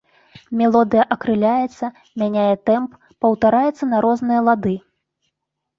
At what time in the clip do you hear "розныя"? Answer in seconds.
4.09-4.39